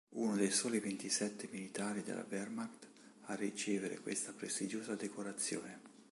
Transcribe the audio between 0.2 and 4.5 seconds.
dei soli ventisette militari della Wehrmacht a ricevere questa